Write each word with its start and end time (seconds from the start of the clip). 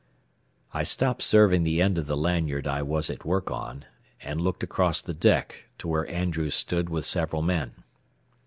I 0.73 0.81
stopped 0.81 1.21
serving 1.21 1.61
the 1.63 1.79
end 1.79 1.99
of 1.99 2.07
the 2.07 2.17
lanyard 2.17 2.65
I 2.65 2.81
was 2.81 3.11
at 3.11 3.23
work 3.23 3.51
on 3.51 3.85
and 4.19 4.41
looked 4.41 4.63
across 4.63 4.99
the 4.99 5.13
deck 5.13 5.65
to 5.77 5.87
where 5.87 6.09
Andrews 6.09 6.55
stood 6.55 6.89
with 6.89 7.05
several 7.05 7.43
men. 7.43 7.83